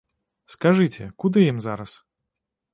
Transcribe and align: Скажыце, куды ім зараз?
Скажыце, 0.53 1.03
куды 1.25 1.39
ім 1.53 1.57
зараз? 1.69 1.91